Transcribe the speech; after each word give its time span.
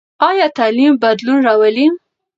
ایا 0.29 0.47
تعلیم 0.57 0.91
بدلون 1.03 1.37
راولي؟ 1.47 1.87